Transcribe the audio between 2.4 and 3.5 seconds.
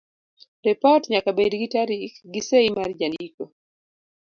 sei mar jandiko.